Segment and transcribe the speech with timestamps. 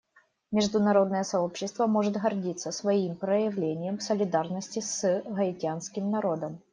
[0.51, 6.57] Международное сообщество может гордиться своим проявлением солидарности с гаитянским народом.